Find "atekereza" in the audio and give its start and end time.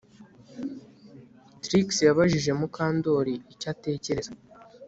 3.73-4.31